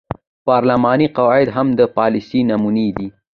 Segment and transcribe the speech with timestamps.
[0.47, 3.07] پارلماني قواعد هم د پالیسۍ نمونې دي.